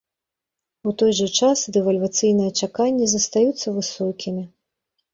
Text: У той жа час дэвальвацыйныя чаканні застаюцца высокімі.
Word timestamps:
У 0.91 0.93
той 1.01 1.11
жа 1.19 1.27
час 1.41 1.59
дэвальвацыйныя 1.77 2.57
чаканні 2.65 3.13
застаюцца 3.15 3.67
высокімі. 3.81 4.43